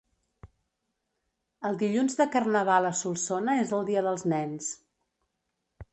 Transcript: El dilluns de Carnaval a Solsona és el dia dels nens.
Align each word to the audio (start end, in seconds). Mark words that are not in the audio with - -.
El 1.69 1.77
dilluns 1.83 2.17
de 2.21 2.27
Carnaval 2.37 2.89
a 2.91 2.95
Solsona 3.03 3.59
és 3.67 3.75
el 3.81 3.87
dia 3.91 4.07
dels 4.09 4.29
nens. 4.37 4.75